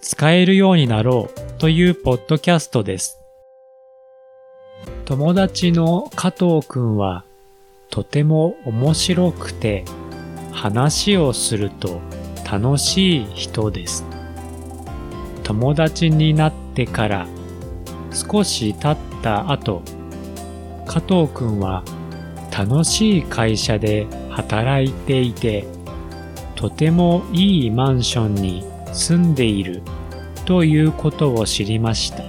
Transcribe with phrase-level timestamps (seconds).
[0.00, 3.20] 使えるようになろうというポッドキャストです。
[5.04, 7.24] 友達の加藤くんは
[7.90, 9.84] とても面白くて
[10.52, 12.00] 話をすると
[12.50, 14.06] 楽しい人です。
[15.42, 17.26] 友達になってから
[18.12, 19.82] 少し経った後、
[20.86, 21.84] 加藤くんは
[22.56, 25.66] 楽しい会社で働いていて
[26.54, 29.82] とてもいいマンションに住んでいる
[30.44, 32.24] ということを知りました。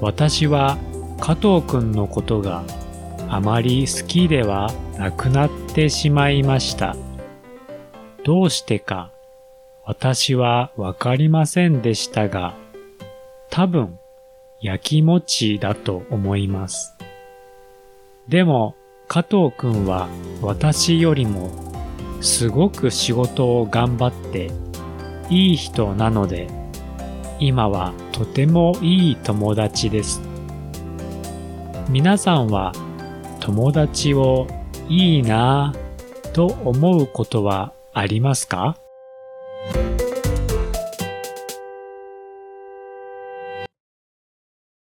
[0.00, 0.78] 私は
[1.20, 2.64] 加藤くんのことが
[3.28, 6.96] あまり好きではなくなってしまいました。
[8.24, 9.10] どうしてか
[9.84, 12.54] 私はわかりませんでしたが、
[13.50, 13.98] 多分
[14.60, 16.96] 焼き餅だと思います。
[18.28, 18.76] でも
[19.08, 20.08] 加藤くんは
[20.40, 21.50] 私よりも
[22.20, 24.50] すごく仕事を頑張って
[25.32, 26.46] いい人なので
[27.40, 30.20] 今はとてもいい友達です。
[31.88, 32.74] 皆さんは
[33.40, 34.46] 友達を
[34.90, 38.76] いいなぁと思うことはありますか？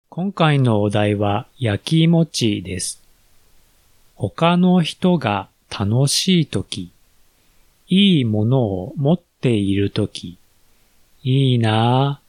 [0.10, 3.04] 今回のお題は焼き餅です。
[4.16, 6.90] 他の人が楽しいとき、
[7.88, 10.38] いいものを持っているとき、
[11.22, 12.22] いいな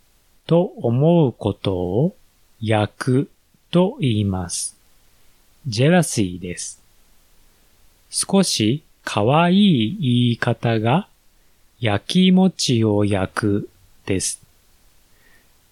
[0.44, 2.16] ぁと思うことを
[2.60, 3.30] 焼く
[3.70, 4.76] と言います。
[5.68, 6.82] ジェラシーです。
[8.10, 11.06] 少し可愛い言い方が
[11.78, 13.68] 焼き餅を焼く
[14.06, 14.42] です。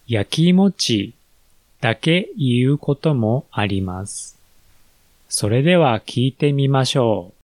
[0.06, 1.12] 焼き餅
[1.80, 4.38] だけ言うこともあります。
[5.28, 7.41] それでは聞いてみましょう。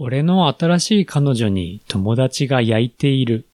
[0.00, 3.46] 俺の新しい彼女に友達が焼いている。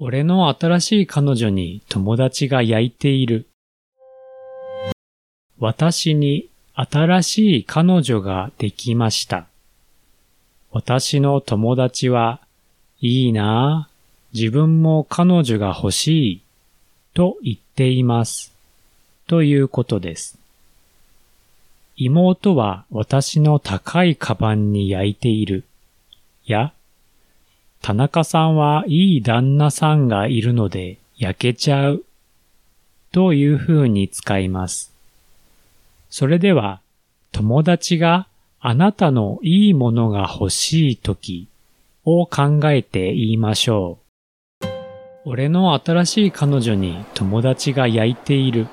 [0.00, 3.46] 俺の新しい彼女に友達が焼いている。
[5.60, 9.46] 私に新しい彼女ができました。
[10.72, 12.40] 私の友達は
[13.00, 13.98] いいなぁ。
[14.36, 16.42] 自分も彼女が欲しい
[17.14, 18.52] と言っています。
[19.28, 20.38] ということです。
[21.96, 25.64] 妹は私の高いカバンに焼いている。
[26.48, 26.72] や、
[27.80, 32.04] 田中さんはいい旦那さんがいるので焼けちゃう。
[33.12, 34.92] という風に使います。
[36.10, 36.80] それでは、
[37.32, 38.26] 友達が
[38.60, 41.48] あなたのいいものが欲しいとき
[42.04, 43.98] を考えて言いましょ
[44.62, 44.66] う。
[45.24, 48.66] 俺の新しい彼女に友達が焼いている。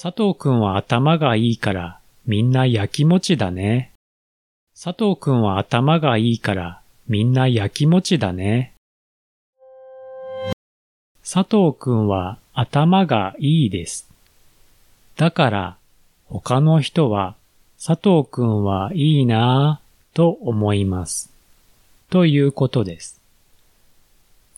[0.00, 3.90] 佐藤くんは頭がいいからみんな焼き餅だね。
[4.80, 8.74] 佐藤くんは頭がいいからみんな焼き餅だね。
[11.28, 14.08] 佐藤くんは頭がいいです。
[15.16, 15.76] だから
[16.26, 17.34] 他の人は
[17.84, 21.28] 佐藤くんはいいなぁと思います。
[22.08, 23.20] ということです。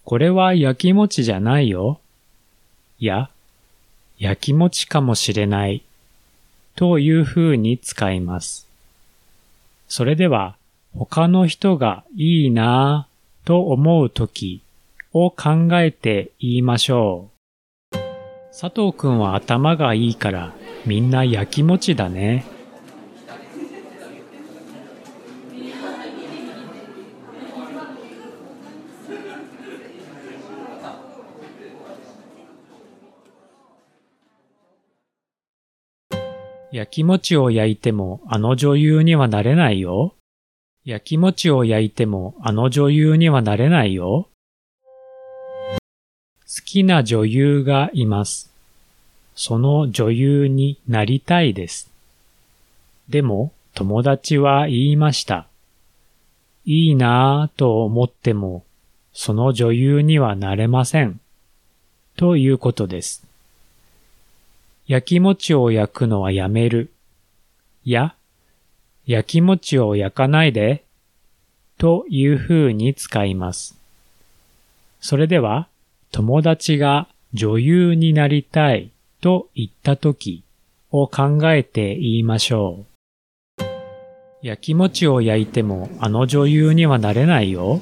[0.05, 1.99] これは焼き餅じゃないよ。
[2.99, 3.31] いや、
[4.21, 5.83] 焼き餅かもしれない
[6.77, 8.69] という風に使います。
[9.89, 10.57] それでは
[10.95, 14.61] 他の人がいいなぁと思うとき
[15.15, 17.31] を考えて言いましょ
[17.93, 17.99] う。
[18.51, 20.53] 佐藤くんは頭がいいから
[20.85, 22.45] みんな焼き餅だね。
[36.73, 40.15] 焼き餅を焼いてもあの女優にはなれないよ。
[40.85, 44.29] 焼き餅を焼いてもあの女優にはなれないよ。
[45.73, 45.79] 好
[46.65, 48.53] きな女優がいます。
[49.35, 51.91] その女優になりたいです。
[53.09, 55.49] でも友達は言いました。
[56.65, 58.65] いいなぁと思っても
[59.13, 61.21] その女優にはなれません。
[62.17, 63.30] ということです。
[64.91, 66.91] 焼き餅を焼くのはやめる。
[67.85, 68.17] や、
[69.07, 70.83] 焼き餅を焼かないで、
[71.79, 73.79] という風に使います。
[75.01, 75.69] それでは、
[76.11, 78.91] 友達が女優になりたい
[79.21, 80.43] と言った時
[80.91, 82.85] を考えて言いましょ
[83.59, 83.65] う。
[84.43, 87.81] 焼き餅を焼いてもあの女優にはなれないよ。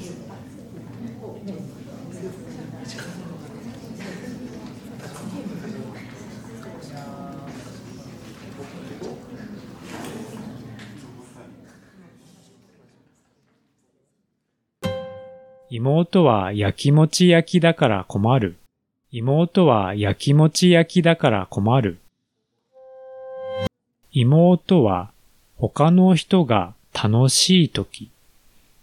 [15.71, 18.55] 妹は焼き餅焼きだから困る。
[19.11, 21.99] 妹は焼き餅焼きだから困る。
[24.11, 25.11] 妹は
[25.57, 28.09] 他の人が楽しいとき、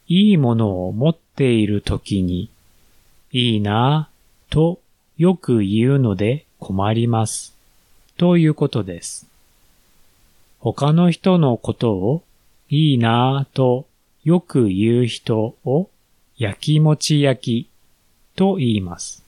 [0.07, 2.51] いいものを持っているときに、
[3.33, 4.79] いいなぁと
[5.17, 7.57] よく言うので困ります。
[8.17, 9.27] ということです。
[10.61, 12.23] 他の人のことを
[12.71, 13.87] いいなぁと
[14.23, 15.91] よく言う人を
[16.39, 17.69] 焼き餅焼き
[18.37, 19.25] と言います。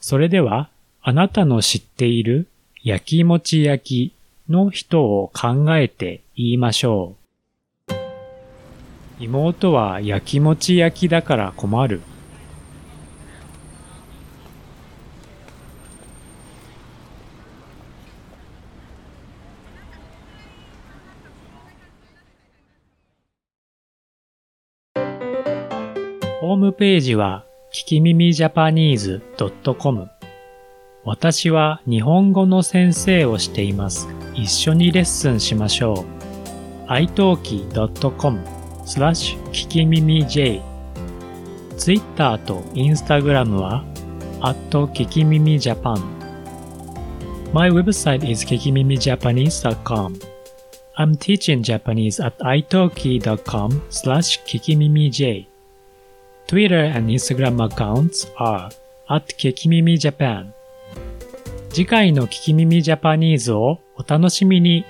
[0.00, 0.68] それでは、
[1.02, 2.46] あなたの知っている
[2.82, 7.16] 焼き餅焼きの人を考えて言いましょ
[7.88, 7.94] う。
[9.18, 12.02] 妹は焼き餅焼きだから困る。
[26.46, 29.22] ホームページは、聞き耳ジャパニーズ
[29.78, 30.10] .com
[31.02, 34.08] 私は日本語の先生をしています。
[34.34, 36.04] 一緒にレッスンしましょ
[36.86, 36.90] う。
[36.90, 38.44] italki.com
[38.84, 40.60] スラッシュ聞き耳 J
[41.78, 43.82] Twitter と Instagram は
[44.42, 45.98] at 聞き耳 Japan
[47.54, 50.18] My website is kikimimijapanese.com
[50.98, 55.53] I'm teaching Japanese at italki.com slash kikimimij
[56.46, 58.68] Twitter and Instagram accounts are
[59.08, 60.52] at Kikimimi Japan
[61.70, 64.84] 次回の聞き耳ジャパニーズをお楽しみに